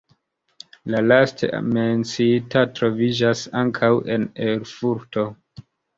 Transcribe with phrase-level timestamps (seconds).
[0.93, 5.27] La laste menciita troviĝas ankaŭ en Erfurto.